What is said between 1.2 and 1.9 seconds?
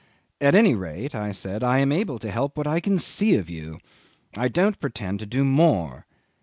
said, "I